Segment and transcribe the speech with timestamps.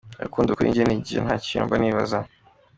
[0.19, 2.19] Urukundo kuri njye ni igihe nta kintu mba nibaza”.